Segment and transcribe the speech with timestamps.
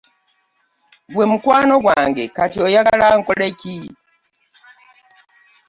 [1.13, 3.77] Gwe mukwano gwange kati oyagala nkole ki!?